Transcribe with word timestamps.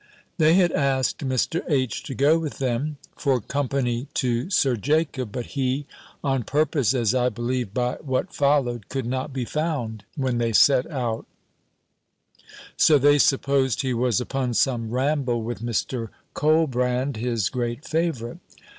They 0.39 0.55
had 0.55 0.71
asked 0.71 1.19
Mr. 1.19 1.61
H. 1.67 2.01
to 2.05 2.15
go 2.15 2.39
with 2.39 2.57
them, 2.57 2.97
for 3.15 3.39
company 3.39 4.07
to 4.15 4.49
Sir 4.49 4.75
Jacob; 4.75 5.31
but 5.31 5.45
he 5.53 5.85
(on 6.23 6.41
purpose, 6.41 6.95
as 6.95 7.13
I 7.13 7.29
believe 7.29 7.71
by 7.71 7.97
what 7.97 8.33
followed) 8.33 8.89
could 8.89 9.05
not 9.05 9.31
be 9.31 9.45
found, 9.45 10.03
when 10.15 10.39
they 10.39 10.53
set 10.53 10.89
out: 10.89 11.27
so 12.75 12.97
they 12.97 13.19
supposed 13.19 13.83
he 13.83 13.93
was 13.93 14.19
upon 14.19 14.55
some 14.55 14.89
ramble 14.89 15.43
with 15.43 15.59
Mr. 15.61 16.09
Colbrand, 16.33 17.17
his 17.17 17.49
great 17.49 17.85
favourite. 17.87 18.39